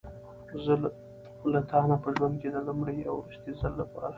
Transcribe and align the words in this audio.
زه 0.63 0.73
له 1.51 1.59
تا 1.69 1.79
نه 1.89 1.95
په 2.03 2.09
ژوند 2.15 2.35
کې 2.41 2.49
د 2.51 2.57
لومړي 2.67 2.97
او 3.09 3.13
وروستي 3.17 3.51
ځل 3.59 3.73
لپاره. 3.81 4.09